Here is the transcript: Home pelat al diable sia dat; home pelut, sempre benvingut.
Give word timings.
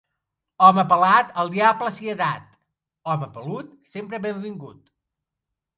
Home 0.67 0.85
pelat 0.93 1.29
al 1.43 1.51
diable 1.57 1.91
sia 1.99 2.15
dat; 2.23 2.49
home 3.13 3.29
pelut, 3.37 3.73
sempre 3.95 4.23
benvingut. 4.27 4.95